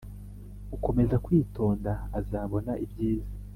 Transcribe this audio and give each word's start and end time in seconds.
ukomeza 0.75 1.15
kwitonda 1.25 1.91
azabona 2.19 2.71
ibyiza 2.85 3.33